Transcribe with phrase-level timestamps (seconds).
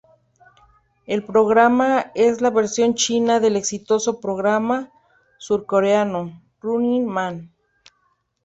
[1.05, 4.89] El programa es la versión china del exitoso programa
[5.37, 7.53] surcoreano Running Man.